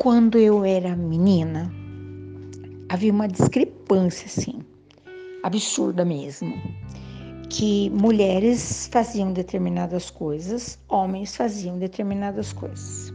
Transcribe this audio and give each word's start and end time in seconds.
quando 0.00 0.38
eu 0.38 0.64
era 0.64 0.96
menina, 0.96 1.70
havia 2.88 3.12
uma 3.12 3.28
discrepância 3.28 4.24
assim, 4.24 4.60
absurda 5.42 6.06
mesmo, 6.06 6.54
que 7.50 7.90
mulheres 7.90 8.88
faziam 8.90 9.30
determinadas 9.30 10.08
coisas, 10.08 10.78
homens 10.88 11.36
faziam 11.36 11.78
determinadas 11.78 12.50
coisas. 12.50 13.12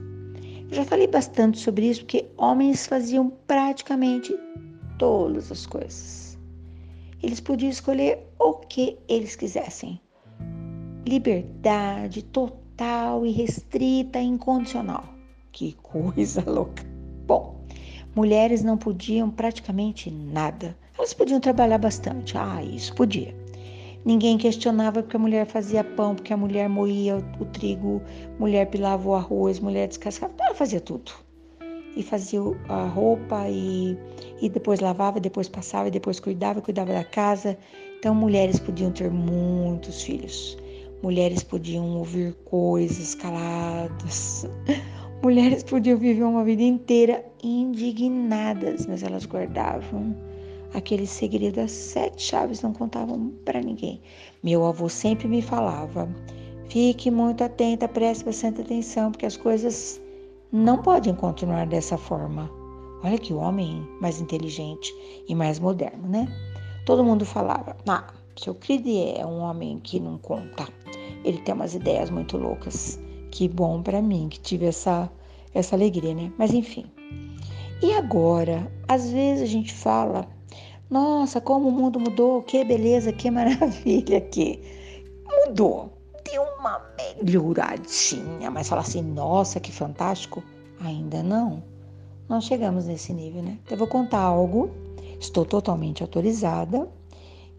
Eu 0.69 0.75
já 0.75 0.85
falei 0.85 1.07
bastante 1.07 1.57
sobre 1.57 1.89
isso 1.89 2.01
porque 2.01 2.27
homens 2.37 2.85
faziam 2.85 3.31
praticamente 3.47 4.37
todas 4.99 5.51
as 5.51 5.65
coisas. 5.65 6.37
Eles 7.23 7.39
podiam 7.39 7.71
escolher 7.71 8.19
o 8.37 8.53
que 8.53 8.95
eles 9.07 9.35
quisessem. 9.35 9.99
Liberdade 11.07 12.23
total 12.25 13.25
e 13.25 13.31
restrita 13.31 14.19
incondicional. 14.19 15.14
Que 15.55 15.71
coisa 15.81 16.43
louca. 16.51 16.83
Bom, 17.25 17.55
mulheres 18.13 18.61
não 18.61 18.77
podiam 18.77 19.31
praticamente 19.31 20.11
nada. 20.11 20.77
Elas 20.97 21.13
podiam 21.13 21.39
trabalhar 21.39 21.77
bastante. 21.77 22.37
Ah, 22.37 22.61
isso 22.61 22.93
podia. 22.93 23.33
Ninguém 24.03 24.37
questionava 24.37 25.01
porque 25.01 25.15
a 25.15 25.19
mulher 25.19 25.45
fazia 25.45 25.81
pão, 25.81 26.13
porque 26.13 26.33
a 26.33 26.37
mulher 26.37 26.67
moía 26.67 27.23
o, 27.39 27.45
trigo, 27.45 28.01
mulher 28.37 28.69
pilava 28.69 29.07
o 29.07 29.15
arroz, 29.15 29.61
mulher 29.61 29.87
descascava. 29.87 30.33
Ela 30.41 30.55
fazia 30.55 30.81
tudo. 30.81 31.13
E 31.95 32.03
fazia 32.03 32.41
a 32.67 32.85
roupa 32.87 33.47
e, 33.47 33.97
e 34.41 34.49
depois 34.49 34.81
lavava, 34.81 35.21
depois 35.21 35.47
passava, 35.47 35.87
e 35.87 35.91
depois 35.91 36.19
cuidava, 36.19 36.59
cuidava 36.61 36.91
da 36.91 37.05
casa. 37.05 37.57
Então 37.97 38.13
mulheres 38.13 38.59
podiam 38.59 38.91
ter 38.91 39.09
muitos 39.09 40.03
filhos. 40.03 40.57
Mulheres 41.01 41.43
podiam 41.43 41.97
ouvir 41.97 42.33
coisas 42.43 43.15
caladas. 43.15 44.45
Mulheres 45.25 45.63
podiam 45.63 45.97
viver 45.97 46.21
uma 46.21 46.43
vida 46.43 46.61
inteira 46.61 47.25
indignadas, 47.43 48.85
mas 48.85 49.01
elas 49.01 49.25
guardavam 49.25 50.15
aquele 50.71 51.07
segredo, 51.07 51.61
as 51.61 51.71
sete 51.71 52.21
chaves 52.21 52.61
não 52.61 52.71
contavam 52.71 53.33
para 53.43 53.59
ninguém. 53.59 53.99
Meu 54.43 54.63
avô 54.63 54.87
sempre 54.87 55.27
me 55.27 55.41
falava: 55.41 56.07
fique 56.69 57.09
muito 57.09 57.43
atenta, 57.43 57.87
preste 57.87 58.23
bastante 58.23 58.61
atenção, 58.61 59.11
porque 59.11 59.25
as 59.25 59.35
coisas 59.35 59.99
não 60.51 60.83
podem 60.83 61.15
continuar 61.15 61.65
dessa 61.65 61.97
forma. 61.97 62.47
Olha 63.03 63.17
que 63.17 63.33
homem 63.33 63.83
mais 63.99 64.21
inteligente 64.21 64.93
e 65.27 65.33
mais 65.33 65.57
moderno, 65.57 66.07
né? 66.07 66.27
Todo 66.85 67.03
mundo 67.03 67.25
falava: 67.25 67.75
ah, 67.87 68.13
seu 68.35 68.53
Creed 68.53 68.85
é 69.17 69.25
um 69.25 69.39
homem 69.39 69.79
que 69.79 69.99
não 69.99 70.19
conta. 70.19 70.67
Ele 71.23 71.39
tem 71.39 71.55
umas 71.55 71.73
ideias 71.73 72.11
muito 72.11 72.37
loucas. 72.37 73.03
Que 73.35 73.49
bom 73.49 73.81
para 73.81 74.01
mim 74.01 74.29
que 74.29 74.39
tive 74.39 74.67
essa, 74.67 75.11
essa 75.53 75.75
alegria, 75.75 76.15
né? 76.15 76.31
Mas 76.37 76.53
enfim. 76.53 76.85
E 77.83 77.91
agora, 77.91 78.71
às 78.87 79.09
vezes 79.09 79.43
a 79.43 79.45
gente 79.45 79.73
fala, 79.73 80.25
nossa, 80.89 81.41
como 81.41 81.67
o 81.67 81.71
mundo 81.71 81.99
mudou, 81.99 82.41
que 82.43 82.63
beleza, 82.63 83.11
que 83.11 83.29
maravilha 83.29 84.21
que 84.21 84.61
mudou. 85.25 85.91
Deu 86.23 86.43
uma 86.57 86.81
melhoradinha, 86.97 88.49
mas 88.49 88.69
falar 88.69 88.83
assim, 88.83 89.01
nossa, 89.01 89.59
que 89.59 89.69
fantástico, 89.73 90.41
ainda 90.79 91.21
não. 91.21 91.61
Não 92.29 92.39
chegamos 92.39 92.85
nesse 92.85 93.11
nível, 93.11 93.43
né? 93.43 93.59
Eu 93.69 93.75
vou 93.75 93.87
contar 93.87 94.21
algo, 94.21 94.71
estou 95.19 95.43
totalmente 95.43 96.01
autorizada, 96.01 96.87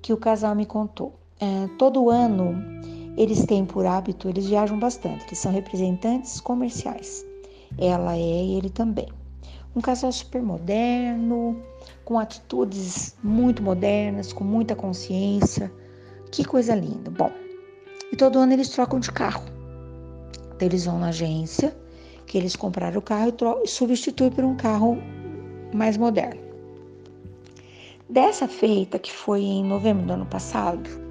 que 0.01 0.11
o 0.11 0.17
casal 0.17 0.55
me 0.55 0.65
contou. 0.65 1.13
É, 1.39 1.69
todo 1.77 2.09
ano 2.09 2.55
eles 3.17 3.45
têm 3.47 3.65
por 3.65 3.87
hábito, 3.87 4.29
eles 4.29 4.47
viajam 4.47 4.79
bastante, 4.79 5.25
eles 5.27 5.39
são 5.39 5.51
representantes 5.51 6.41
comerciais. 6.41 7.25
Ela 7.79 8.17
é 8.17 8.45
e 8.45 8.59
ele 8.59 8.69
também. 8.71 9.09
Um 9.75 9.81
casal 9.81 10.13
super 10.13 10.43
moderno, 10.43 11.61
com 12.05 12.19
atitudes 12.19 13.17
muito 13.23 13.63
modernas, 13.63 14.33
com 14.33 14.45
muita 14.45 14.75
consciência. 14.75 15.73
Que 16.31 16.45
coisa 16.45 16.75
linda. 16.75 17.11
Bom, 17.11 17.31
e 18.13 18.17
todo 18.17 18.39
ano 18.39 18.53
eles 18.53 18.69
trocam 18.69 19.01
de 19.01 19.11
carro. 19.11 19.45
Então 20.55 20.69
eles 20.69 20.85
vão 20.85 20.99
na 20.99 21.09
agência, 21.09 21.77
que 22.27 22.39
eles 22.39 22.57
compraram 22.57 22.99
o 22.99 23.03
carro 23.03 23.33
e 23.63 23.69
substituem 23.69 24.31
por 24.31 24.45
um 24.45 24.57
carro 24.57 24.99
mais 25.75 25.97
moderno. 25.97 26.41
Dessa 28.09 28.47
feita, 28.47 28.99
que 28.99 29.13
foi 29.13 29.43
em 29.43 29.65
novembro 29.65 30.07
do 30.07 30.13
ano 30.13 30.27
passado, 30.27 31.06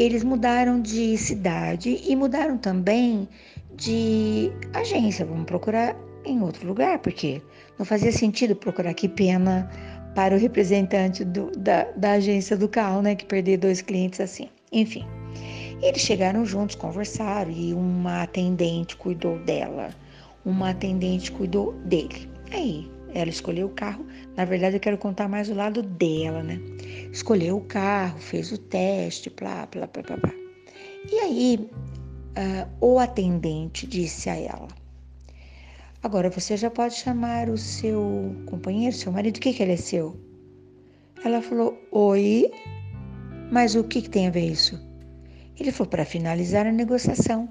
eles 0.00 0.24
mudaram 0.24 0.80
de 0.80 1.16
cidade 1.18 2.00
e 2.06 2.16
mudaram 2.16 2.56
também 2.56 3.28
de 3.74 4.50
agência. 4.72 5.26
Vamos 5.26 5.44
procurar 5.44 5.94
em 6.24 6.40
outro 6.40 6.66
lugar, 6.66 6.98
porque 7.00 7.42
não 7.78 7.84
fazia 7.84 8.10
sentido 8.10 8.56
procurar 8.56 8.94
que 8.94 9.08
pena 9.08 9.70
para 10.14 10.34
o 10.34 10.38
representante 10.38 11.22
do, 11.22 11.50
da, 11.52 11.84
da 11.96 12.12
agência 12.12 12.56
do 12.56 12.66
carro, 12.66 13.02
né? 13.02 13.14
Que 13.14 13.26
perder 13.26 13.58
dois 13.58 13.82
clientes 13.82 14.20
assim. 14.20 14.48
Enfim, 14.72 15.04
eles 15.82 16.00
chegaram 16.00 16.46
juntos, 16.46 16.76
conversaram 16.76 17.50
e 17.50 17.74
uma 17.74 18.22
atendente 18.22 18.96
cuidou 18.96 19.38
dela, 19.40 19.90
uma 20.46 20.70
atendente 20.70 21.30
cuidou 21.30 21.74
dele. 21.84 22.26
Aí 22.52 22.90
ela 23.14 23.28
escolheu 23.28 23.66
o 23.66 23.70
carro. 23.70 24.06
Na 24.34 24.46
verdade, 24.46 24.76
eu 24.76 24.80
quero 24.80 24.96
contar 24.96 25.28
mais 25.28 25.50
o 25.50 25.54
lado 25.54 25.82
dela, 25.82 26.42
né? 26.42 26.58
Escolheu 27.12 27.56
o 27.56 27.64
carro, 27.64 28.18
fez 28.18 28.52
o 28.52 28.58
teste, 28.58 29.30
blá, 29.30 29.66
blá, 29.66 29.86
blá, 29.86 30.02
blá, 30.02 30.16
blá. 30.16 30.34
E 31.10 31.18
aí, 31.18 31.70
uh, 32.36 32.68
o 32.80 32.98
atendente 32.98 33.86
disse 33.86 34.30
a 34.30 34.36
ela: 34.36 34.68
Agora 36.02 36.30
você 36.30 36.56
já 36.56 36.70
pode 36.70 36.94
chamar 36.94 37.48
o 37.48 37.58
seu 37.58 38.34
companheiro, 38.46 38.94
seu 38.94 39.12
marido, 39.12 39.36
o 39.36 39.40
que, 39.40 39.52
que 39.52 39.62
ele 39.62 39.72
é 39.72 39.76
seu? 39.76 40.18
Ela 41.24 41.42
falou: 41.42 41.76
Oi, 41.90 42.50
mas 43.50 43.74
o 43.74 43.84
que, 43.84 44.02
que 44.02 44.10
tem 44.10 44.28
a 44.28 44.30
ver 44.30 44.50
isso? 44.50 44.80
Ele 45.58 45.72
falou: 45.72 45.90
Para 45.90 46.04
finalizar 46.04 46.66
a 46.66 46.72
negociação. 46.72 47.48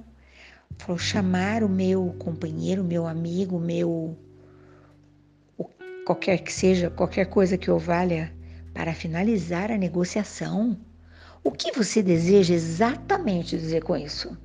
Falou: 0.77 0.97
chamar 0.97 1.63
o 1.63 1.69
meu 1.69 2.15
companheiro, 2.17 2.83
meu 2.83 3.05
amigo, 3.05 3.59
meu 3.59 4.17
qualquer 6.05 6.39
que 6.39 6.51
seja, 6.51 6.89
qualquer 6.89 7.25
coisa 7.25 7.55
que 7.55 7.69
o 7.69 7.77
valha, 7.77 8.33
para 8.79 8.93
finalizar 8.93 9.73
a 9.73 9.77
negociação. 9.77 10.77
O 11.43 11.51
que 11.51 11.69
você 11.73 12.01
deseja 12.01 12.53
exatamente 12.53 13.57
dizer 13.57 13.83
com 13.83 13.97
isso? 13.97 14.37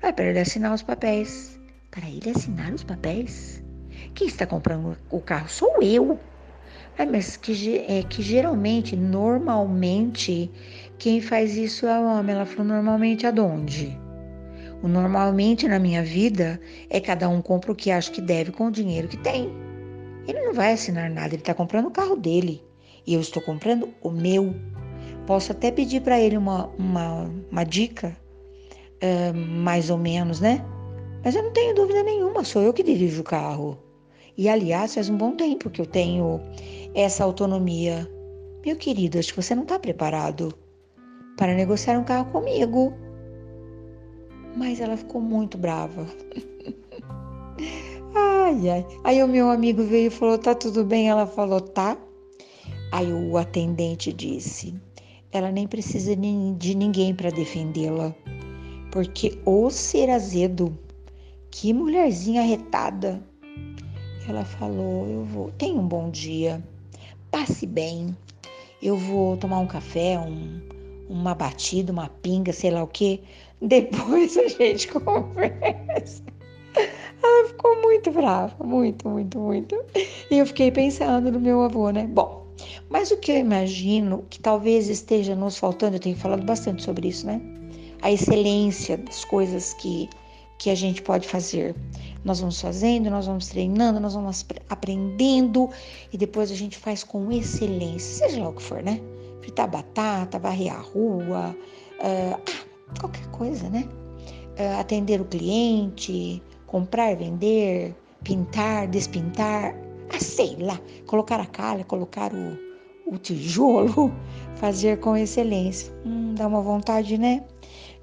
Vai 0.00 0.12
para 0.12 0.26
ele 0.26 0.38
assinar 0.38 0.72
os 0.72 0.82
papéis. 0.82 1.58
Para 1.90 2.08
ele 2.08 2.30
assinar 2.30 2.72
os 2.72 2.84
papéis? 2.84 3.60
Quem 4.14 4.28
está 4.28 4.46
comprando 4.46 4.96
o 5.10 5.20
carro 5.20 5.48
sou 5.48 5.82
eu. 5.82 6.16
É, 6.96 7.04
mas 7.04 7.36
que, 7.36 7.78
é, 7.88 8.04
que 8.04 8.22
geralmente, 8.22 8.94
normalmente, 8.94 10.48
quem 10.96 11.20
faz 11.20 11.56
isso 11.56 11.88
é 11.88 11.98
o 11.98 12.04
homem. 12.04 12.36
Ela 12.36 12.46
falou, 12.46 12.68
normalmente 12.68 13.26
aonde? 13.26 13.98
O 14.80 14.86
normalmente 14.86 15.66
na 15.66 15.80
minha 15.80 16.04
vida 16.04 16.60
é 16.88 17.00
cada 17.00 17.28
um 17.28 17.42
compra 17.42 17.72
o 17.72 17.74
que 17.74 17.90
acha 17.90 18.12
que 18.12 18.20
deve 18.20 18.52
com 18.52 18.68
o 18.68 18.70
dinheiro 18.70 19.08
que 19.08 19.16
tem. 19.16 19.52
Ele 20.28 20.40
não 20.40 20.54
vai 20.54 20.72
assinar 20.72 21.10
nada, 21.10 21.34
ele 21.34 21.42
está 21.42 21.52
comprando 21.52 21.86
o 21.86 21.90
carro 21.90 22.14
dele. 22.14 22.69
E 23.06 23.14
eu 23.14 23.20
estou 23.20 23.42
comprando 23.42 23.88
o 24.02 24.10
meu. 24.10 24.54
Posso 25.26 25.52
até 25.52 25.70
pedir 25.70 26.02
para 26.02 26.20
ele 26.20 26.36
uma, 26.36 26.66
uma, 26.78 27.30
uma 27.50 27.64
dica, 27.64 28.16
uh, 29.02 29.36
mais 29.36 29.90
ou 29.90 29.98
menos, 29.98 30.40
né? 30.40 30.64
Mas 31.24 31.34
eu 31.34 31.42
não 31.42 31.52
tenho 31.52 31.74
dúvida 31.74 32.02
nenhuma, 32.02 32.44
sou 32.44 32.62
eu 32.62 32.72
que 32.72 32.82
dirijo 32.82 33.20
o 33.20 33.24
carro. 33.24 33.78
E 34.36 34.48
aliás, 34.48 34.94
faz 34.94 35.08
um 35.08 35.16
bom 35.16 35.36
tempo 35.36 35.68
que 35.68 35.80
eu 35.80 35.86
tenho 35.86 36.40
essa 36.94 37.24
autonomia. 37.24 38.10
Meu 38.64 38.76
querido, 38.76 39.18
acho 39.18 39.34
que 39.34 39.42
você 39.42 39.54
não 39.54 39.62
está 39.64 39.78
preparado 39.78 40.54
para 41.36 41.54
negociar 41.54 41.98
um 41.98 42.04
carro 42.04 42.30
comigo. 42.32 42.92
Mas 44.56 44.80
ela 44.80 44.96
ficou 44.96 45.20
muito 45.20 45.56
brava. 45.58 46.06
Ai, 48.12 48.68
ai. 48.68 48.86
Aí 49.04 49.22
o 49.22 49.28
meu 49.28 49.48
amigo 49.48 49.84
veio 49.84 50.08
e 50.08 50.10
falou: 50.10 50.36
tá 50.36 50.54
tudo 50.54 50.84
bem? 50.84 51.08
Ela 51.08 51.26
falou: 51.26 51.60
tá. 51.60 51.96
Aí 52.92 53.12
o 53.12 53.36
atendente 53.36 54.12
disse: 54.12 54.74
ela 55.32 55.52
nem 55.52 55.66
precisa 55.66 56.16
de 56.16 56.74
ninguém 56.74 57.14
para 57.14 57.30
defendê-la, 57.30 58.12
porque 58.90 59.38
o 59.44 59.70
ser 59.70 60.10
azedo, 60.10 60.76
que 61.50 61.72
mulherzinha 61.72 62.42
retada. 62.42 63.22
Ela 64.28 64.44
falou: 64.44 65.06
eu 65.06 65.24
vou, 65.24 65.50
tenha 65.52 65.78
um 65.78 65.86
bom 65.86 66.10
dia, 66.10 66.62
passe 67.30 67.64
bem, 67.64 68.16
eu 68.82 68.96
vou 68.96 69.36
tomar 69.36 69.60
um 69.60 69.66
café, 69.66 70.18
um, 70.18 70.60
uma 71.08 71.34
batida, 71.34 71.92
uma 71.92 72.08
pinga, 72.08 72.52
sei 72.52 72.72
lá 72.72 72.82
o 72.82 72.88
que. 72.88 73.22
Depois 73.62 74.36
a 74.36 74.48
gente 74.48 74.88
conversa. 74.92 76.24
Ela 77.22 77.48
ficou 77.48 77.80
muito 77.82 78.10
brava, 78.10 78.64
muito, 78.64 79.08
muito, 79.08 79.38
muito. 79.38 79.76
E 80.30 80.38
eu 80.38 80.46
fiquei 80.46 80.72
pensando 80.72 81.30
no 81.30 81.38
meu 81.38 81.62
avô, 81.62 81.90
né? 81.90 82.06
Bom, 82.06 82.39
mas 82.88 83.10
o 83.10 83.16
que 83.16 83.32
eu 83.32 83.36
imagino 83.36 84.24
que 84.28 84.40
talvez 84.40 84.88
esteja 84.88 85.34
nos 85.34 85.56
faltando, 85.56 85.96
eu 85.96 86.00
tenho 86.00 86.16
falado 86.16 86.42
bastante 86.44 86.82
sobre 86.82 87.08
isso, 87.08 87.26
né? 87.26 87.40
A 88.02 88.10
excelência 88.10 88.96
das 88.96 89.24
coisas 89.24 89.74
que, 89.74 90.08
que 90.58 90.70
a 90.70 90.74
gente 90.74 91.02
pode 91.02 91.28
fazer. 91.28 91.74
Nós 92.24 92.40
vamos 92.40 92.60
fazendo, 92.60 93.10
nós 93.10 93.26
vamos 93.26 93.48
treinando, 93.48 94.00
nós 94.00 94.14
vamos 94.14 94.44
aprendendo 94.68 95.70
e 96.12 96.18
depois 96.18 96.50
a 96.50 96.54
gente 96.54 96.76
faz 96.76 97.02
com 97.02 97.30
excelência, 97.32 98.26
seja 98.26 98.42
lá 98.42 98.48
o 98.50 98.52
que 98.52 98.62
for, 98.62 98.82
né? 98.82 99.00
Fritar 99.40 99.70
batata, 99.70 100.38
varrer 100.38 100.72
a 100.72 100.78
rua, 100.78 101.56
uh, 101.98 103.00
qualquer 103.00 103.26
coisa, 103.28 103.68
né? 103.70 103.88
Uh, 104.58 104.80
atender 104.80 105.20
o 105.20 105.24
cliente, 105.24 106.42
comprar, 106.66 107.16
vender, 107.16 107.94
pintar, 108.22 108.86
despintar, 108.88 109.74
ah, 110.12 110.20
sei 110.20 110.56
lá, 110.58 110.80
colocar 111.06 111.40
a 111.40 111.46
calha, 111.46 111.84
colocar 111.84 112.32
o, 112.32 112.58
o 113.06 113.18
tijolo, 113.18 114.12
fazer 114.56 114.98
com 115.00 115.16
excelência. 115.16 115.92
Hum, 116.04 116.34
dá 116.34 116.46
uma 116.46 116.60
vontade, 116.60 117.16
né? 117.16 117.44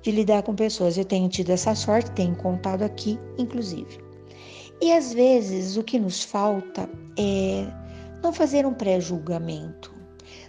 De 0.02 0.12
lidar 0.12 0.44
com 0.44 0.56
pessoas. 0.56 0.98
Eu 0.98 1.06
tenho 1.06 1.28
tido 1.30 1.50
essa 1.52 1.76
sorte, 1.76 2.12
tenho 2.12 2.36
contado 2.36 2.84
aqui, 2.84 3.20
inclusive. 3.38 4.00
E 4.82 4.92
às 4.94 5.14
vezes 5.14 5.76
o 5.76 5.84
que 5.84 5.98
nos 5.98 6.24
falta 6.24 6.90
é 7.18 7.68
não 8.22 8.32
fazer 8.32 8.66
um 8.66 8.74
pré-julgamento, 8.74 9.94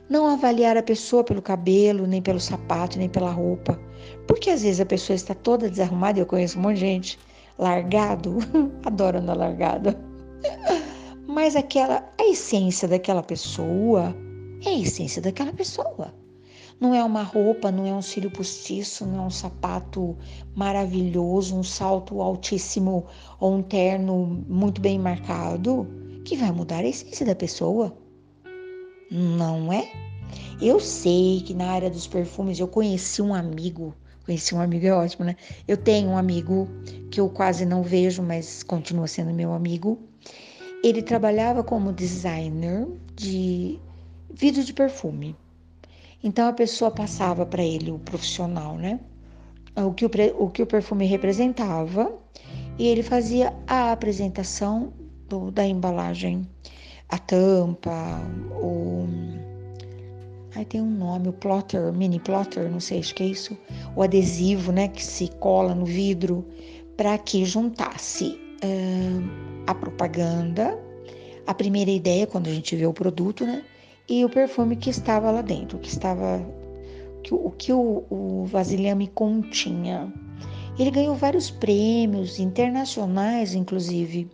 não 0.08 0.26
avaliar 0.26 0.76
a 0.76 0.82
pessoa 0.82 1.24
pelo 1.24 1.40
cabelo, 1.40 2.06
nem 2.06 2.20
pelo 2.20 2.40
sapato, 2.40 2.98
nem 2.98 3.08
pela 3.08 3.30
roupa. 3.30 3.80
Porque 4.26 4.50
às 4.50 4.62
vezes 4.62 4.80
a 4.80 4.86
pessoa 4.86 5.16
está 5.16 5.34
toda 5.34 5.70
desarrumada, 5.70 6.20
eu 6.20 6.26
conheço 6.26 6.58
um 6.58 6.62
monte 6.62 6.74
de 6.74 6.80
gente 6.80 7.18
largado, 7.58 8.38
adoro 8.84 9.18
andar 9.18 9.36
largada. 9.36 9.98
Mas 11.28 11.54
aquela, 11.54 12.10
a 12.18 12.24
essência 12.24 12.88
daquela 12.88 13.22
pessoa 13.22 14.16
é 14.64 14.70
a 14.70 14.78
essência 14.78 15.20
daquela 15.20 15.52
pessoa. 15.52 16.14
Não 16.80 16.94
é 16.94 17.04
uma 17.04 17.22
roupa, 17.22 17.70
não 17.70 17.84
é 17.84 17.92
um 17.92 18.00
cílio 18.00 18.30
postiço, 18.30 19.04
não 19.04 19.24
é 19.24 19.26
um 19.26 19.30
sapato 19.30 20.16
maravilhoso, 20.56 21.54
um 21.54 21.62
salto 21.62 22.22
altíssimo 22.22 23.04
ou 23.38 23.56
um 23.56 23.62
terno 23.62 24.42
muito 24.48 24.80
bem 24.80 24.98
marcado 24.98 25.86
que 26.24 26.34
vai 26.34 26.50
mudar 26.50 26.78
a 26.78 26.88
essência 26.88 27.26
da 27.26 27.34
pessoa. 27.34 27.94
Não 29.10 29.70
é? 29.70 29.86
Eu 30.62 30.80
sei 30.80 31.42
que 31.42 31.52
na 31.52 31.72
área 31.72 31.90
dos 31.90 32.06
perfumes 32.06 32.58
eu 32.58 32.68
conheci 32.68 33.20
um 33.20 33.34
amigo, 33.34 33.94
conheci 34.24 34.54
um 34.54 34.62
amigo 34.62 34.86
é 34.86 34.94
ótimo, 34.94 35.26
né? 35.26 35.36
Eu 35.66 35.76
tenho 35.76 36.08
um 36.08 36.16
amigo 36.16 36.66
que 37.10 37.20
eu 37.20 37.28
quase 37.28 37.66
não 37.66 37.82
vejo, 37.82 38.22
mas 38.22 38.62
continua 38.62 39.06
sendo 39.06 39.34
meu 39.34 39.52
amigo. 39.52 40.07
Ele 40.82 41.02
trabalhava 41.02 41.62
como 41.62 41.92
designer 41.92 42.86
de 43.14 43.78
vidro 44.32 44.62
de 44.62 44.72
perfume. 44.72 45.36
Então 46.22 46.48
a 46.48 46.52
pessoa 46.52 46.90
passava 46.90 47.44
para 47.46 47.62
ele 47.62 47.90
o 47.90 47.98
profissional, 47.98 48.76
né? 48.76 49.00
O 49.76 49.92
que 49.92 50.04
o, 50.04 50.10
o 50.38 50.50
que 50.50 50.62
o 50.62 50.66
perfume 50.66 51.06
representava 51.06 52.12
e 52.78 52.86
ele 52.86 53.02
fazia 53.02 53.54
a 53.66 53.92
apresentação 53.92 54.92
do, 55.28 55.50
da 55.50 55.66
embalagem, 55.66 56.48
a 57.08 57.18
tampa, 57.18 58.20
o 58.60 59.06
Aí 60.58 60.64
tem 60.64 60.80
um 60.80 60.90
nome, 60.90 61.28
o 61.28 61.32
plotter, 61.32 61.92
mini 61.92 62.18
plotter, 62.18 62.68
não 62.68 62.80
sei, 62.80 62.98
acho 62.98 63.14
que 63.14 63.22
é 63.22 63.26
isso, 63.26 63.56
o 63.94 64.02
adesivo, 64.02 64.72
né, 64.72 64.88
que 64.88 65.04
se 65.04 65.28
cola 65.38 65.72
no 65.72 65.84
vidro 65.84 66.44
para 66.96 67.16
que 67.16 67.44
juntasse 67.44 68.40
uh, 68.64 69.57
a 69.68 69.74
propaganda, 69.74 70.78
a 71.46 71.52
primeira 71.52 71.90
ideia 71.90 72.26
quando 72.26 72.46
a 72.46 72.50
gente 72.50 72.74
vê 72.74 72.86
o 72.86 72.92
produto, 72.92 73.44
né, 73.44 73.62
e 74.08 74.24
o 74.24 74.30
perfume 74.30 74.76
que 74.76 74.88
estava 74.88 75.30
lá 75.30 75.42
dentro, 75.42 75.78
que 75.78 75.90
estava 75.90 76.42
que, 77.22 77.34
o 77.34 77.50
que 77.50 77.70
o, 77.70 78.04
o 78.08 78.44
vasilhame 78.46 79.08
continha. 79.08 80.10
Ele 80.78 80.90
ganhou 80.90 81.14
vários 81.14 81.50
prêmios 81.50 82.38
internacionais, 82.38 83.54
inclusive, 83.54 84.30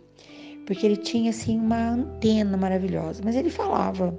porque 0.65 0.85
ele 0.85 0.95
tinha 0.95 1.31
assim 1.31 1.59
uma 1.59 1.89
antena 1.89 2.55
maravilhosa. 2.55 3.21
Mas 3.25 3.35
ele 3.35 3.49
falava 3.49 4.17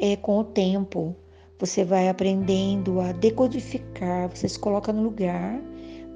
é, 0.00 0.16
com 0.16 0.38
o 0.38 0.44
tempo 0.44 1.14
você 1.60 1.84
vai 1.84 2.08
aprendendo 2.08 3.00
a 3.00 3.12
decodificar, 3.12 4.28
você 4.34 4.48
se 4.48 4.58
coloca 4.58 4.92
no 4.92 5.02
lugar 5.02 5.60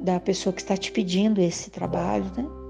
da 0.01 0.19
pessoa 0.19 0.53
que 0.53 0.63
está 0.63 0.77
te 0.77 0.91
pedindo 0.91 1.41
esse 1.41 1.71
trabalho, 1.71 2.25
né? 2.37 2.64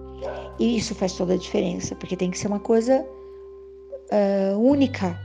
E 0.59 0.77
isso 0.77 0.95
faz 0.95 1.13
toda 1.15 1.35
a 1.35 1.37
diferença, 1.37 1.95
porque 1.95 2.17
tem 2.17 2.31
que 2.31 2.39
ser 2.39 2.47
uma 2.47 2.61
coisa 2.61 3.05
uh, 4.13 4.59
única. 4.59 5.19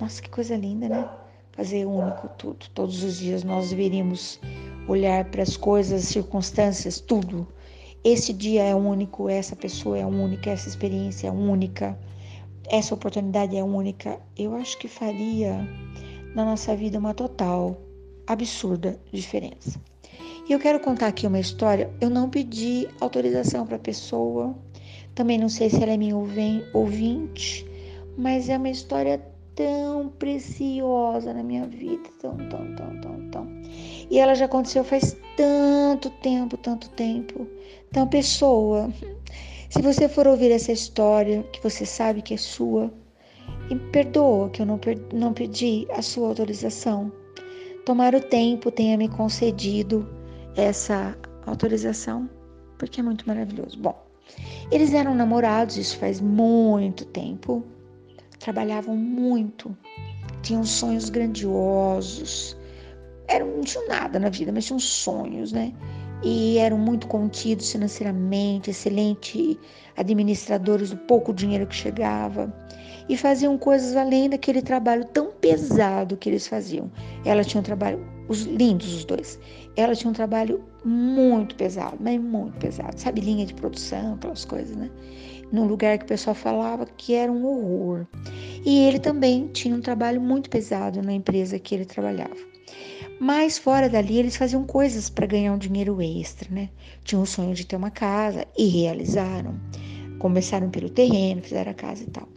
Nossa, 0.00 0.20
que 0.20 0.28
coisa 0.28 0.56
linda, 0.56 0.88
né? 0.88 1.08
Fazer 1.52 1.86
único 1.86 2.28
tudo. 2.36 2.66
Todos 2.74 3.02
os 3.02 3.18
dias 3.18 3.44
nós 3.44 3.70
deveríamos 3.70 4.40
olhar 4.88 5.24
para 5.26 5.42
as 5.42 5.56
coisas, 5.56 6.04
circunstâncias, 6.04 7.00
tudo. 7.00 7.46
Esse 8.04 8.32
dia 8.32 8.62
é 8.62 8.74
único, 8.74 9.28
essa 9.28 9.56
pessoa 9.56 9.98
é 9.98 10.06
única, 10.06 10.50
essa 10.50 10.68
experiência 10.68 11.28
é 11.28 11.30
única, 11.30 11.98
essa 12.68 12.94
oportunidade 12.94 13.56
é 13.56 13.64
única. 13.64 14.20
Eu 14.36 14.54
acho 14.54 14.78
que 14.78 14.86
faria 14.86 15.66
na 16.34 16.44
nossa 16.44 16.76
vida 16.76 16.98
uma 16.98 17.14
total, 17.14 17.80
absurda 18.26 19.00
diferença. 19.12 19.80
E 20.48 20.52
eu 20.52 20.60
quero 20.60 20.78
contar 20.78 21.08
aqui 21.08 21.26
uma 21.26 21.40
história. 21.40 21.90
Eu 22.00 22.08
não 22.08 22.30
pedi 22.30 22.88
autorização 23.00 23.66
para 23.66 23.74
a 23.74 23.80
pessoa, 23.80 24.54
também 25.12 25.38
não 25.38 25.48
sei 25.48 25.68
se 25.68 25.82
ela 25.82 25.92
é 25.92 25.96
minha 25.96 26.14
ouvinte, 26.72 27.66
mas 28.16 28.48
é 28.48 28.56
uma 28.56 28.68
história 28.68 29.20
tão 29.56 30.08
preciosa 30.08 31.34
na 31.34 31.42
minha 31.42 31.66
vida, 31.66 32.08
tão, 32.20 32.36
tão, 32.36 32.76
tão, 32.76 33.00
tão, 33.00 33.30
tão. 33.30 33.48
E 34.08 34.20
ela 34.20 34.34
já 34.34 34.44
aconteceu 34.44 34.84
faz 34.84 35.16
tanto 35.36 36.10
tempo, 36.22 36.56
tanto 36.56 36.90
tempo. 36.90 37.44
Então, 37.88 38.06
pessoa, 38.06 38.88
se 39.68 39.82
você 39.82 40.08
for 40.08 40.28
ouvir 40.28 40.52
essa 40.52 40.70
história, 40.70 41.42
que 41.52 41.60
você 41.60 41.84
sabe 41.84 42.22
que 42.22 42.34
é 42.34 42.36
sua, 42.36 42.92
e 43.68 43.74
perdoa 43.74 44.48
que 44.50 44.62
eu 44.62 44.66
não, 44.66 44.78
não 45.12 45.32
pedi 45.32 45.88
a 45.90 46.02
sua 46.02 46.28
autorização. 46.28 47.10
Tomar 47.84 48.14
o 48.14 48.20
tempo 48.20 48.70
tenha 48.70 48.96
me 48.96 49.08
concedido 49.08 50.15
essa 50.56 51.16
autorização, 51.44 52.28
porque 52.78 53.00
é 53.00 53.02
muito 53.02 53.26
maravilhoso. 53.26 53.78
Bom, 53.78 53.94
eles 54.70 54.92
eram 54.92 55.14
namorados, 55.14 55.76
isso 55.76 55.98
faz 55.98 56.20
muito 56.20 57.04
tempo, 57.06 57.64
trabalhavam 58.38 58.96
muito, 58.96 59.76
tinham 60.42 60.64
sonhos 60.64 61.10
grandiosos, 61.10 62.56
eram, 63.28 63.56
não 63.56 63.60
tinham 63.62 63.86
nada 63.88 64.18
na 64.18 64.28
vida, 64.28 64.52
mas 64.52 64.64
tinham 64.64 64.78
sonhos, 64.78 65.52
né? 65.52 65.72
E 66.22 66.58
eram 66.58 66.78
muito 66.78 67.06
contidos 67.06 67.70
financeiramente, 67.70 68.70
excelentes 68.70 69.56
administradores 69.96 70.90
do 70.90 70.96
pouco 70.96 71.32
dinheiro 71.32 71.66
que 71.66 71.74
chegava 71.74 72.52
e 73.08 73.16
faziam 73.16 73.56
coisas 73.56 73.94
além 73.96 74.28
daquele 74.28 74.62
trabalho 74.62 75.04
tão 75.04 75.30
pesado 75.32 76.16
que 76.16 76.28
eles 76.28 76.46
faziam. 76.46 76.90
Ela 77.24 77.44
tinha 77.44 77.60
um 77.60 77.64
trabalho, 77.64 78.04
os 78.28 78.42
lindos 78.42 78.92
os 78.94 79.04
dois. 79.04 79.38
Ela 79.76 79.94
tinha 79.94 80.10
um 80.10 80.14
trabalho 80.14 80.64
muito 80.84 81.54
pesado, 81.54 81.98
mas 82.00 82.20
muito 82.20 82.56
pesado, 82.58 82.98
sabe, 82.98 83.20
linha 83.20 83.44
de 83.44 83.54
produção, 83.54 84.14
aquelas 84.14 84.44
coisas, 84.44 84.74
né? 84.74 84.90
Num 85.52 85.66
lugar 85.66 85.98
que 85.98 86.04
o 86.04 86.08
pessoal 86.08 86.34
falava 86.34 86.86
que 86.96 87.14
era 87.14 87.30
um 87.30 87.44
horror. 87.44 88.06
E 88.64 88.80
ele 88.80 88.98
também 88.98 89.48
tinha 89.48 89.74
um 89.76 89.80
trabalho 89.80 90.20
muito 90.20 90.48
pesado 90.50 91.02
na 91.02 91.12
empresa 91.12 91.58
que 91.58 91.74
ele 91.74 91.84
trabalhava. 91.84 92.34
Mas 93.20 93.56
fora 93.56 93.88
dali 93.88 94.18
eles 94.18 94.36
faziam 94.36 94.64
coisas 94.64 95.08
para 95.08 95.26
ganhar 95.26 95.52
um 95.52 95.58
dinheiro 95.58 96.00
extra, 96.02 96.52
né? 96.52 96.68
Tinham 97.04 97.22
o 97.22 97.26
sonho 97.26 97.54
de 97.54 97.66
ter 97.66 97.76
uma 97.76 97.90
casa 97.90 98.46
e 98.56 98.66
realizaram. 98.66 99.54
Começaram 100.18 100.70
pelo 100.70 100.90
terreno, 100.90 101.42
fizeram 101.42 101.70
a 101.70 101.74
casa 101.74 102.02
e 102.02 102.10
tal. 102.10 102.28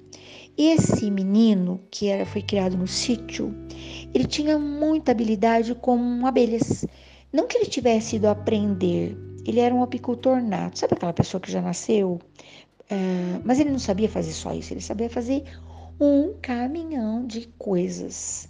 Esse 0.57 1.09
menino, 1.09 1.79
que 1.89 2.07
era, 2.07 2.25
foi 2.25 2.41
criado 2.41 2.77
no 2.77 2.85
sítio, 2.85 3.53
ele 4.13 4.25
tinha 4.25 4.59
muita 4.59 5.11
habilidade 5.11 5.73
com 5.73 6.25
abelhas. 6.25 6.85
Não 7.31 7.47
que 7.47 7.57
ele 7.57 7.65
tivesse 7.65 8.15
ido 8.15 8.27
aprender, 8.27 9.17
ele 9.45 9.59
era 9.59 9.73
um 9.73 9.83
apicultor 9.83 10.41
nato. 10.41 10.79
Sabe 10.79 10.93
aquela 10.93 11.13
pessoa 11.13 11.39
que 11.39 11.51
já 11.51 11.61
nasceu? 11.61 12.19
Uh, 12.91 13.41
mas 13.43 13.59
ele 13.59 13.69
não 13.69 13.79
sabia 13.79 14.09
fazer 14.09 14.31
só 14.31 14.53
isso, 14.53 14.73
ele 14.73 14.81
sabia 14.81 15.09
fazer 15.09 15.43
um 15.99 16.33
caminhão 16.41 17.25
de 17.25 17.47
coisas. 17.57 18.49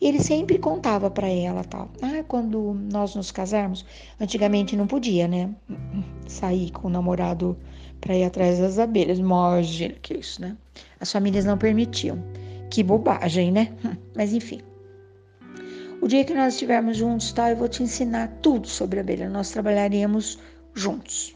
Ele 0.00 0.20
sempre 0.20 0.58
contava 0.58 1.10
para 1.10 1.28
ela 1.28 1.62
tal. 1.64 1.88
Ah, 2.02 2.24
quando 2.26 2.74
nós 2.92 3.14
nos 3.14 3.30
casarmos, 3.30 3.84
antigamente 4.20 4.76
não 4.76 4.86
podia, 4.86 5.28
né? 5.28 5.54
Sair 6.26 6.70
com 6.72 6.88
o 6.88 6.90
namorado 6.90 7.56
para 8.00 8.16
ir 8.16 8.24
atrás 8.24 8.58
das 8.58 8.78
abelhas. 8.78 9.18
Imagina 9.18 9.94
que 10.02 10.14
isso, 10.14 10.40
né? 10.40 10.56
As 11.00 11.10
famílias 11.10 11.44
não 11.44 11.56
permitiam. 11.56 12.18
Que 12.68 12.82
bobagem, 12.82 13.52
né? 13.52 13.72
Mas 14.16 14.32
enfim. 14.32 14.60
O 16.02 16.08
dia 16.08 16.24
que 16.24 16.34
nós 16.34 16.54
estivermos 16.54 16.96
juntos, 16.96 17.32
tá, 17.32 17.50
eu 17.50 17.56
vou 17.56 17.68
te 17.68 17.80
ensinar 17.80 18.26
tudo 18.42 18.66
sobre 18.66 18.98
abelha. 18.98 19.30
Nós 19.30 19.52
trabalharíamos 19.52 20.36
juntos. 20.74 21.32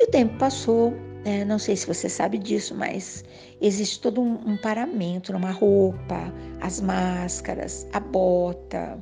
E 0.00 0.04
o 0.04 0.10
tempo 0.10 0.36
passou, 0.38 0.90
né? 1.24 1.44
não 1.44 1.56
sei 1.56 1.76
se 1.76 1.86
você 1.86 2.08
sabe 2.08 2.36
disso, 2.36 2.74
mas 2.74 3.24
existe 3.60 4.00
todo 4.00 4.20
um, 4.20 4.40
um 4.44 4.56
paramento 4.56 5.32
numa 5.32 5.52
roupa, 5.52 6.34
as 6.60 6.80
máscaras, 6.80 7.86
a 7.92 8.00
bota, 8.00 8.98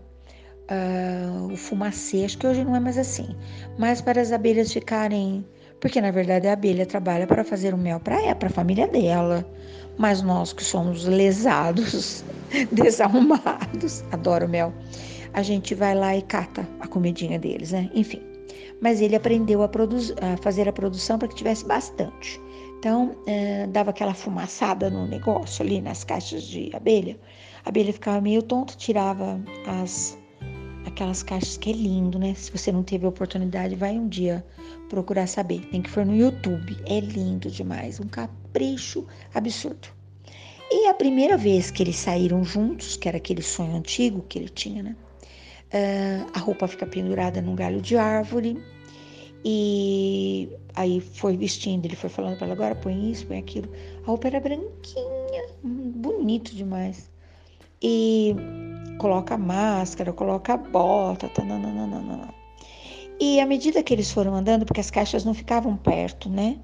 uh, 0.71 1.51
o 1.51 1.57
fumacê. 1.57 2.27
Acho 2.27 2.37
que 2.37 2.47
hoje 2.47 2.63
não 2.63 2.77
é 2.77 2.81
mais 2.81 2.99
assim. 2.99 3.35
Mas 3.79 4.03
para 4.03 4.21
as 4.21 4.33
abelhas 4.33 4.71
ficarem 4.71 5.47
Porque 5.81 5.99
na 5.99 6.11
verdade 6.11 6.47
a 6.47 6.53
abelha 6.53 6.85
trabalha 6.85 7.27
para 7.27 7.43
fazer 7.43 7.73
o 7.73 7.79
mel 7.79 8.01
para 8.01 8.21
ela, 8.23 8.35
para 8.35 8.49
a 8.49 8.53
família 8.53 8.87
dela. 8.87 9.47
Mas 9.97 10.23
nós 10.23 10.53
que 10.53 10.65
somos 10.65 11.05
lesados, 11.05 12.25
desarrumados, 12.73 14.03
adoro 14.13 14.49
mel, 14.49 14.73
a 15.33 15.43
gente 15.43 15.75
vai 15.75 15.95
lá 15.95 16.17
e 16.17 16.23
cata 16.23 16.67
a 16.81 16.87
comidinha 16.87 17.39
deles, 17.39 17.73
né? 17.73 17.91
Enfim. 17.95 18.21
Mas 18.81 19.01
ele 19.01 19.17
aprendeu 19.17 19.63
a, 19.63 19.67
a 19.67 20.37
fazer 20.39 20.69
a 20.69 20.73
produção 20.73 21.19
para 21.19 21.29
que 21.29 21.35
tivesse 21.35 21.65
bastante. 21.65 22.41
Então, 22.79 23.17
eh, 23.27 23.67
dava 23.69 23.91
aquela 23.91 24.13
fumaçada 24.13 24.91
no 24.91 25.07
negócio 25.07 25.65
ali 25.65 25.81
nas 25.81 26.05
caixas 26.05 26.43
de 26.43 26.71
abelha. 26.75 27.19
A 27.65 27.71
abelha 27.71 27.93
ficava 27.93 28.21
meio 28.21 28.43
tonta, 28.43 28.75
tirava 28.77 29.41
as 29.67 30.19
aquelas 30.87 31.23
caixas 31.23 31.57
que 31.57 31.71
é 31.71 31.73
lindo, 31.73 32.19
né? 32.19 32.35
Se 32.35 32.51
você 32.51 32.71
não 32.71 32.83
teve 32.83 33.07
a 33.07 33.09
oportunidade, 33.09 33.75
vai 33.75 33.99
um 33.99 34.09
dia 34.09 34.45
procurar 34.89 35.27
saber. 35.27 35.61
Tem 35.71 35.83
que 35.83 35.91
for 35.91 36.05
no 36.05 36.15
YouTube. 36.15 36.77
É 36.87 37.01
lindo 37.01 37.51
demais, 37.51 38.01
um 38.01 38.07
capricho 38.07 39.07
absurdo. 39.35 39.89
E 40.71 40.89
a 40.89 40.95
primeira 40.95 41.37
vez 41.37 41.71
que 41.71 41.83
eles 41.83 41.97
saíram 41.97 42.43
juntos, 42.45 42.97
que 42.97 43.09
era 43.09 43.19
aquele 43.19 43.43
sonho 43.43 43.77
antigo 43.77 44.25
que 44.29 44.39
ele 44.39 44.49
tinha, 44.49 44.83
né? 44.83 44.97
Uh, 45.67 46.31
a 46.35 46.39
roupa 46.39 46.69
fica 46.69 46.87
pendurada 46.87 47.41
num 47.43 47.55
galho 47.55 47.81
de 47.81 47.97
árvore. 47.97 48.63
E 49.45 50.49
aí 50.75 51.01
foi 51.01 51.37
vestindo, 51.37 51.85
ele 51.85 51.97
foi 51.97 52.09
falando 52.09 52.37
para 52.37 52.47
ela, 52.47 52.55
agora 52.55 52.75
põe 52.75 53.11
isso, 53.11 53.27
põe 53.27 53.39
aquilo. 53.39 53.71
A 54.03 54.07
roupa 54.07 54.29
era 54.29 54.41
branquinha, 54.41 55.47
bonito 55.63 56.55
demais. 56.55 57.11
E 57.83 58.35
coloca 58.99 59.37
máscara, 59.37 60.13
coloca 60.13 60.57
bota, 60.57 61.29
tá, 61.29 61.45
nananana. 61.45 62.35
E 63.21 63.41
à 63.41 63.47
medida 63.47 63.83
que 63.83 63.95
eles 63.95 64.11
foram 64.11 64.35
andando, 64.35 64.65
porque 64.65 64.81
as 64.81 64.91
caixas 64.91 65.25
não 65.25 65.35
ficavam 65.35 65.77
perto, 65.77 66.29
né? 66.29 66.59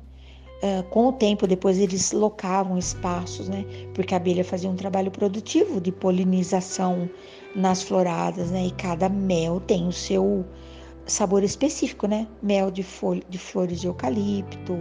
Uh, 0.62 0.82
com 0.90 1.08
o 1.08 1.12
tempo, 1.12 1.46
depois 1.46 1.78
eles 1.78 2.12
locavam 2.12 2.76
espaços, 2.76 3.49
né? 3.49 3.64
Porque 3.94 4.12
a 4.12 4.18
abelha 4.18 4.44
fazia 4.44 4.68
um 4.68 4.76
trabalho 4.76 5.10
produtivo 5.10 5.80
de 5.80 5.90
polinização 5.90 7.08
nas 7.54 7.82
floradas, 7.82 8.50
né? 8.50 8.66
E 8.66 8.70
cada 8.72 9.08
mel 9.08 9.60
tem 9.60 9.87
o 9.87 9.92
seu 9.92 10.44
sabor 11.06 11.42
específico, 11.42 12.06
né? 12.06 12.26
Mel 12.42 12.70
de, 12.70 12.84
de 13.28 13.38
flores 13.38 13.80
de 13.80 13.87
eucalipto, 13.87 14.78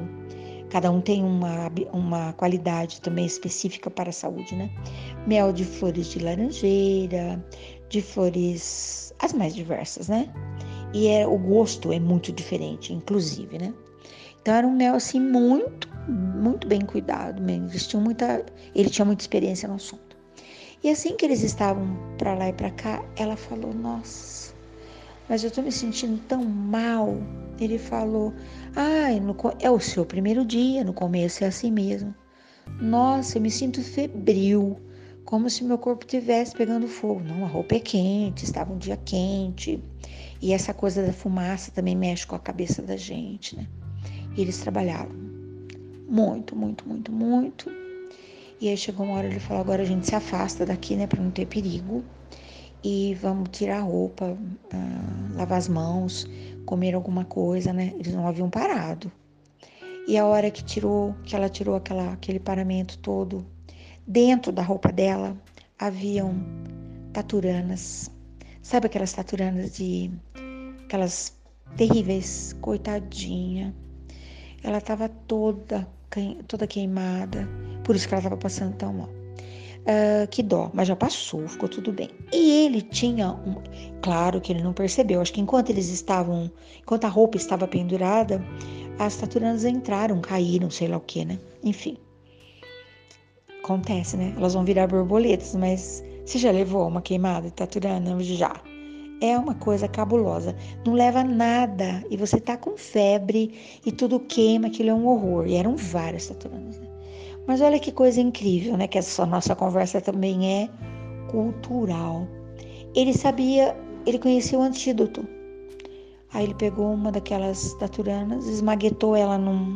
cada 0.70 0.92
um 0.92 1.02
tem 1.02 1.24
uma, 1.24 1.72
uma 1.92 2.34
qualidade 2.34 3.02
também 3.02 3.26
específica 3.26 3.90
para 3.90 4.10
a 4.10 4.14
saúde, 4.14 4.56
né? 4.56 4.70
Mel 5.28 5.52
de 5.52 5.66
flores 5.66 6.08
de 6.08 6.20
laranjeira, 6.20 7.44
de 7.90 8.02
flores 8.02 9.14
as 9.20 9.34
mais 9.34 9.54
diversas, 9.54 10.08
né? 10.08 10.32
E 10.94 11.08
é, 11.08 11.28
o 11.28 11.38
gosto 11.38 11.92
é 11.92 12.00
muito 12.00 12.32
diferente, 12.32 12.94
inclusive, 12.94 13.58
né? 13.58 13.74
Então 14.42 14.54
era 14.54 14.66
um 14.66 14.76
mel 14.76 14.96
assim 14.96 15.20
muito, 15.20 15.90
muito 16.08 16.68
bem 16.68 16.82
cuidado. 16.82 17.42
Eles 17.50 17.88
tinham 17.88 18.04
muita, 18.04 18.46
ele 18.74 18.90
tinha 18.90 19.06
muita 19.06 19.22
experiência 19.22 19.68
no 19.68 19.76
assunto. 19.76 20.18
E 20.84 20.90
assim 20.90 21.16
que 21.18 21.26
eles 21.26 21.44
estavam 21.44 21.98
para 22.18 22.34
lá 22.34 22.50
e 22.50 22.54
para 22.54 22.72
cá, 22.72 23.04
ela 23.18 23.36
falou: 23.36 23.74
Nossa, 23.74 24.54
mas 25.30 25.44
eu 25.44 25.52
tô 25.52 25.62
me 25.62 25.72
sentindo 25.72 26.20
tão 26.28 26.44
mal. 26.44 27.16
Ele 27.60 27.78
falou: 27.78 28.34
Ai, 28.76 29.20
no, 29.20 29.36
é 29.60 29.70
o 29.70 29.80
seu 29.80 30.06
primeiro 30.06 30.44
dia, 30.44 30.84
no 30.84 30.94
começo 30.94 31.44
é 31.44 31.48
assim 31.48 31.72
mesmo. 31.72 32.14
Nossa, 32.82 33.38
eu 33.38 33.42
me 33.42 33.52
sinto 33.52 33.82
febril, 33.84 34.80
como 35.24 35.50
se 35.50 35.64
meu 35.64 35.78
corpo 35.78 36.06
estivesse 36.06 36.56
pegando 36.56 36.88
fogo. 36.88 37.22
Não, 37.22 37.46
a 37.46 37.48
roupa 37.48 37.76
é 37.76 37.80
quente, 37.80 38.44
estava 38.44 38.74
um 38.74 38.78
dia 38.78 38.98
quente. 38.98 39.82
E 40.42 40.54
essa 40.54 40.74
coisa 40.74 41.06
da 41.06 41.14
fumaça 41.14 41.72
também 41.72 41.96
mexe 41.96 42.26
com 42.26 42.36
a 42.36 42.40
cabeça 42.40 42.82
da 42.82 42.96
gente, 42.96 43.56
né? 43.56 43.68
E 44.36 44.42
eles 44.42 44.58
trabalharam 44.58 45.12
muito, 46.08 46.56
muito, 46.56 46.88
muito, 46.88 47.12
muito. 47.12 47.70
E 48.60 48.68
aí 48.68 48.78
chegou 48.78 49.06
uma 49.06 49.16
hora 49.18 49.28
ele 49.28 49.40
falou: 49.40 49.62
agora 49.62 49.84
a 49.84 49.86
gente 49.86 50.08
se 50.08 50.16
afasta 50.16 50.66
daqui, 50.66 50.96
né, 50.96 51.06
para 51.06 51.22
não 51.22 51.30
ter 51.30 51.46
perigo. 51.46 52.04
E 52.84 53.16
vamos 53.16 53.50
tirar 53.50 53.80
a 53.80 53.82
roupa, 53.82 54.26
uh, 54.26 55.38
lavar 55.38 55.58
as 55.58 55.68
mãos, 55.68 56.26
comer 56.66 56.96
alguma 56.96 57.26
coisa, 57.26 57.74
né? 57.74 57.94
Eles 57.96 58.14
não 58.14 58.28
haviam 58.28 58.50
parado. 58.50 59.12
E 60.08 60.18
a 60.18 60.26
hora 60.26 60.50
que 60.50 60.64
tirou, 60.64 61.14
que 61.24 61.36
ela 61.36 61.50
tirou 61.50 61.76
aquela, 61.76 62.14
aquele 62.14 62.40
paramento 62.40 62.98
todo, 63.00 63.46
dentro 64.08 64.52
da 64.52 64.62
roupa 64.62 64.92
dela 64.92 65.38
haviam 65.78 66.34
taturanas. 67.14 68.10
Sabe 68.62 68.88
aquelas 68.88 69.14
taturanas 69.14 69.76
de 69.76 70.12
aquelas 70.86 71.38
terríveis, 71.76 72.56
coitadinha. 72.62 73.74
Ela 74.64 74.80
estava 74.80 75.10
toda 75.10 75.88
toda 76.48 76.66
queimada, 76.66 77.48
por 77.84 77.96
isso 77.96 78.08
que 78.08 78.14
ela 78.16 78.22
estava 78.22 78.38
passando 78.38 78.76
tão 78.76 78.94
mal. 78.94 79.19
Uh, 79.80 80.28
que 80.30 80.44
dó, 80.44 80.70
mas 80.74 80.88
já 80.88 80.96
passou, 80.96 81.48
ficou 81.48 81.68
tudo 81.68 81.92
bem. 81.92 82.10
E 82.32 82.66
ele 82.66 82.82
tinha 82.82 83.32
um. 83.32 83.56
Claro 84.02 84.40
que 84.40 84.52
ele 84.52 84.62
não 84.62 84.74
percebeu, 84.74 85.20
acho 85.22 85.34
que 85.34 85.42
enquanto 85.42 85.70
eles 85.70 85.90
estavam. 85.90 86.52
Enquanto 86.82 87.06
a 87.06 87.08
roupa 87.08 87.38
estava 87.38 87.68
pendurada, 87.68 88.44
as 89.00 89.16
taturanas 89.16 89.64
entraram, 89.64 90.20
caíram, 90.22 90.70
sei 90.70 90.90
lá 90.90 90.98
o 90.98 91.02
que, 91.02 91.24
né? 91.26 91.40
Enfim. 91.64 91.98
Acontece, 93.64 94.18
né? 94.18 94.34
Elas 94.38 94.54
vão 94.54 94.66
virar 94.66 94.88
borboletas, 94.88 95.56
mas 95.56 96.04
você 96.26 96.38
já 96.38 96.52
levou 96.52 96.88
uma 96.88 97.02
queimada 97.02 97.48
de 97.48 97.54
taturana? 97.54 98.20
Já. 98.22 98.54
É 99.22 99.38
uma 99.38 99.56
coisa 99.56 99.88
cabulosa. 99.88 100.56
Não 100.86 100.94
leva 100.94 101.24
nada. 101.24 102.04
E 102.10 102.18
você 102.18 102.40
tá 102.40 102.58
com 102.58 102.78
febre 102.78 103.80
e 103.86 103.92
tudo 103.92 104.20
queima, 104.20 104.68
aquilo 104.68 104.90
é 104.90 104.94
um 104.94 105.08
horror. 105.08 105.48
E 105.48 105.56
eram 105.56 105.76
várias 105.76 106.28
taturanas, 106.28 106.78
né? 106.80 106.89
Mas 107.50 107.62
olha 107.62 107.80
que 107.80 107.92
coisa 107.92 108.22
incrível, 108.22 108.78
né? 108.78 108.88
Que 108.88 109.00
essa 109.00 109.26
nossa 109.26 109.56
conversa 109.56 110.00
também 110.00 110.62
é 110.62 110.70
cultural. 111.32 112.28
Ele 112.94 113.12
sabia, 113.12 113.76
ele 114.06 114.20
conhecia 114.20 114.60
o 114.60 114.62
antídoto. 114.62 115.28
Aí 116.32 116.44
ele 116.44 116.54
pegou 116.54 116.94
uma 116.94 117.12
daquelas 117.12 117.74
taturanas, 117.80 118.46
esmaguetou 118.46 119.16
ela 119.16 119.36
num, 119.36 119.76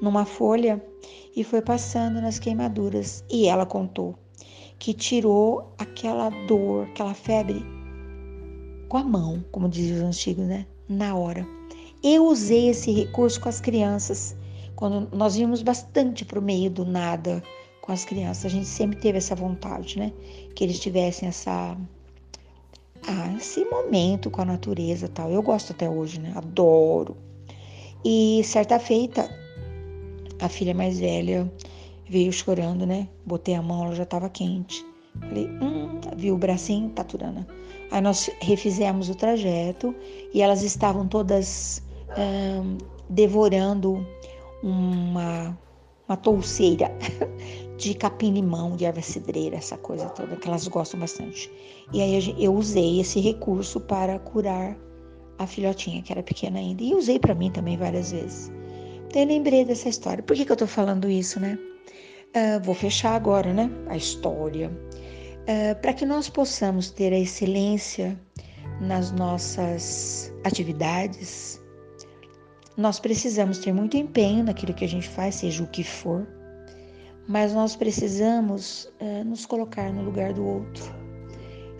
numa 0.00 0.24
folha 0.24 0.80
e 1.34 1.42
foi 1.42 1.60
passando 1.60 2.20
nas 2.20 2.38
queimaduras. 2.38 3.24
E 3.28 3.48
ela 3.48 3.66
contou 3.66 4.14
que 4.78 4.94
tirou 4.94 5.74
aquela 5.76 6.30
dor, 6.46 6.84
aquela 6.84 7.14
febre 7.14 7.66
com 8.88 8.96
a 8.96 9.02
mão, 9.02 9.44
como 9.50 9.68
diziam 9.68 10.08
os 10.08 10.16
antigos, 10.16 10.46
né? 10.46 10.68
Na 10.88 11.16
hora. 11.16 11.44
Eu 12.00 12.26
usei 12.26 12.68
esse 12.68 12.92
recurso 12.92 13.40
com 13.40 13.48
as 13.48 13.60
crianças 13.60 14.36
quando 14.78 15.08
nós 15.12 15.36
íamos 15.36 15.60
bastante 15.60 16.24
para 16.24 16.38
o 16.38 16.42
meio 16.42 16.70
do 16.70 16.84
nada 16.84 17.42
com 17.80 17.90
as 17.90 18.04
crianças, 18.04 18.44
a 18.44 18.48
gente 18.48 18.68
sempre 18.68 18.96
teve 18.96 19.18
essa 19.18 19.34
vontade, 19.34 19.98
né? 19.98 20.12
Que 20.54 20.62
eles 20.62 20.78
tivessem 20.78 21.28
essa 21.28 21.76
ah, 23.04 23.34
esse 23.36 23.64
momento 23.64 24.30
com 24.30 24.40
a 24.40 24.44
natureza 24.44 25.08
tal. 25.08 25.32
Eu 25.32 25.42
gosto 25.42 25.72
até 25.72 25.90
hoje, 25.90 26.20
né? 26.20 26.32
Adoro. 26.36 27.16
E 28.04 28.40
certa 28.44 28.78
feita, 28.78 29.28
a 30.40 30.48
filha 30.48 30.72
mais 30.72 31.00
velha 31.00 31.52
veio 32.08 32.32
chorando, 32.32 32.86
né? 32.86 33.08
Botei 33.26 33.56
a 33.56 33.62
mão, 33.62 33.86
ela 33.86 33.96
já 33.96 34.04
estava 34.04 34.28
quente. 34.28 34.86
Falei, 35.18 35.48
hum, 35.60 36.00
viu 36.16 36.36
o 36.36 36.38
bracinho, 36.38 36.90
tá 36.90 37.02
turana. 37.02 37.44
Aí 37.90 38.00
nós 38.00 38.30
refizemos 38.40 39.10
o 39.10 39.14
trajeto 39.16 39.92
e 40.32 40.40
elas 40.40 40.62
estavam 40.62 41.08
todas 41.08 41.82
hum, 42.16 42.78
devorando 43.10 44.06
uma, 44.62 45.58
uma 46.08 46.16
touceira 46.16 46.90
de 47.76 47.94
capim-limão, 47.94 48.76
de 48.76 48.84
erva 48.84 49.02
cidreira, 49.02 49.56
essa 49.56 49.76
coisa 49.76 50.08
toda, 50.10 50.36
que 50.36 50.48
elas 50.48 50.66
gostam 50.68 51.00
bastante. 51.00 51.50
E 51.92 52.02
aí 52.02 52.34
eu 52.38 52.54
usei 52.54 53.00
esse 53.00 53.20
recurso 53.20 53.80
para 53.80 54.18
curar 54.18 54.76
a 55.38 55.46
filhotinha, 55.46 56.02
que 56.02 56.12
era 56.12 56.22
pequena 56.22 56.58
ainda. 56.58 56.82
E 56.82 56.94
usei 56.94 57.18
para 57.18 57.34
mim 57.34 57.50
também 57.50 57.76
várias 57.76 58.12
vezes. 58.12 58.52
Então 59.06 59.22
eu 59.22 59.28
lembrei 59.28 59.64
dessa 59.64 59.88
história. 59.88 60.22
Por 60.22 60.36
que, 60.36 60.44
que 60.44 60.52
eu 60.52 60.56
tô 60.56 60.66
falando 60.66 61.08
isso, 61.08 61.40
né? 61.40 61.58
Uh, 62.36 62.62
vou 62.62 62.74
fechar 62.74 63.14
agora, 63.14 63.52
né? 63.54 63.70
A 63.88 63.96
história. 63.96 64.70
Uh, 64.70 65.80
para 65.80 65.94
que 65.94 66.04
nós 66.04 66.28
possamos 66.28 66.90
ter 66.90 67.12
a 67.12 67.18
excelência 67.18 68.20
nas 68.80 69.10
nossas 69.12 70.32
atividades, 70.44 71.60
nós 72.78 73.00
precisamos 73.00 73.58
ter 73.58 73.72
muito 73.72 73.96
empenho 73.96 74.44
naquilo 74.44 74.72
que 74.72 74.84
a 74.84 74.88
gente 74.88 75.08
faz, 75.08 75.34
seja 75.34 75.64
o 75.64 75.66
que 75.66 75.82
for, 75.82 76.24
mas 77.26 77.52
nós 77.52 77.74
precisamos 77.74 78.88
uh, 79.00 79.24
nos 79.24 79.44
colocar 79.44 79.92
no 79.92 80.00
lugar 80.02 80.32
do 80.32 80.46
outro. 80.46 80.84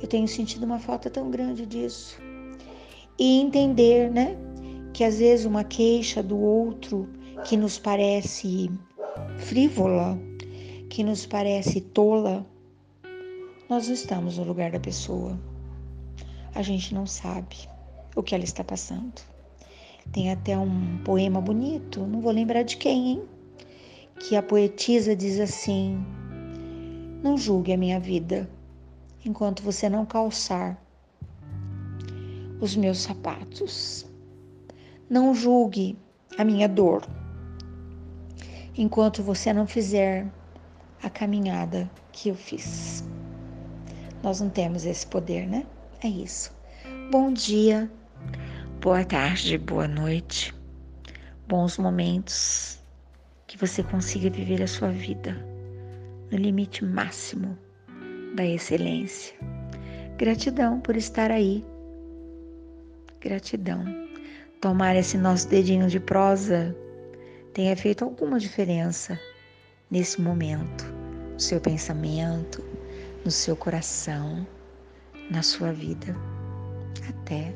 Eu 0.02 0.08
tenho 0.08 0.26
sentido 0.26 0.64
uma 0.64 0.80
falta 0.80 1.08
tão 1.08 1.30
grande 1.30 1.64
disso. 1.64 2.20
E 3.16 3.40
entender, 3.40 4.10
né, 4.10 4.36
que 4.92 5.04
às 5.04 5.20
vezes 5.20 5.46
uma 5.46 5.62
queixa 5.62 6.20
do 6.20 6.36
outro 6.36 7.08
que 7.44 7.56
nos 7.56 7.78
parece 7.78 8.68
frívola, 9.36 10.18
que 10.90 11.04
nos 11.04 11.24
parece 11.24 11.80
tola, 11.80 12.44
nós 13.68 13.86
não 13.86 13.94
estamos 13.94 14.36
no 14.36 14.42
lugar 14.42 14.72
da 14.72 14.80
pessoa. 14.80 15.38
A 16.56 16.62
gente 16.62 16.92
não 16.92 17.06
sabe 17.06 17.56
o 18.16 18.22
que 18.22 18.34
ela 18.34 18.44
está 18.44 18.64
passando. 18.64 19.37
Tem 20.12 20.32
até 20.32 20.56
um 20.56 20.98
poema 21.04 21.40
bonito, 21.40 22.00
não 22.06 22.20
vou 22.20 22.32
lembrar 22.32 22.62
de 22.62 22.76
quem, 22.76 23.08
hein? 23.08 23.22
Que 24.20 24.36
a 24.36 24.42
poetisa 24.42 25.14
diz 25.14 25.38
assim: 25.38 26.04
Não 27.22 27.36
julgue 27.36 27.72
a 27.72 27.76
minha 27.76 28.00
vida 28.00 28.48
enquanto 29.24 29.62
você 29.62 29.88
não 29.88 30.06
calçar 30.06 30.80
os 32.60 32.74
meus 32.74 32.98
sapatos. 32.98 34.06
Não 35.08 35.34
julgue 35.34 35.96
a 36.36 36.44
minha 36.44 36.68
dor 36.68 37.02
enquanto 38.76 39.22
você 39.22 39.52
não 39.52 39.66
fizer 39.66 40.26
a 41.02 41.10
caminhada 41.10 41.90
que 42.12 42.28
eu 42.28 42.34
fiz. 42.34 43.04
Nós 44.22 44.40
não 44.40 44.50
temos 44.50 44.84
esse 44.84 45.06
poder, 45.06 45.46
né? 45.46 45.66
É 46.02 46.08
isso. 46.08 46.52
Bom 47.10 47.32
dia, 47.32 47.90
boa 48.80 49.04
tarde, 49.04 49.58
boa 49.58 49.88
noite, 49.88 50.54
bons 51.48 51.78
momentos, 51.78 52.78
que 53.48 53.58
você 53.58 53.82
consiga 53.82 54.30
viver 54.30 54.62
a 54.62 54.68
sua 54.68 54.90
vida 54.90 55.36
no 56.30 56.38
limite 56.38 56.84
máximo 56.84 57.58
da 58.36 58.46
excelência. 58.46 59.34
Gratidão 60.16 60.80
por 60.80 60.96
estar 60.96 61.32
aí. 61.32 61.64
Gratidão. 63.20 63.84
Tomar 64.60 64.94
esse 64.94 65.18
nosso 65.18 65.48
dedinho 65.48 65.88
de 65.88 65.98
prosa 65.98 66.74
tenha 67.54 67.76
feito 67.76 68.04
alguma 68.04 68.38
diferença 68.38 69.18
nesse 69.90 70.20
momento, 70.20 70.84
no 71.32 71.40
seu 71.40 71.60
pensamento, 71.60 72.64
no 73.24 73.30
seu 73.30 73.56
coração, 73.56 74.46
na 75.30 75.42
sua 75.42 75.72
vida. 75.72 76.14
Até 77.08 77.52